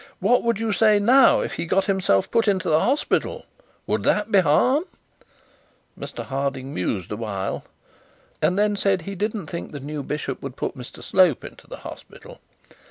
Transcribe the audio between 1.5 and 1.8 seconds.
he